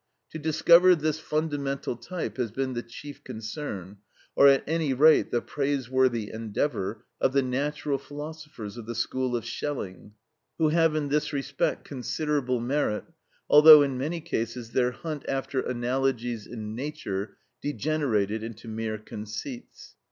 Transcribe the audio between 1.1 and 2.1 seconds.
fundamental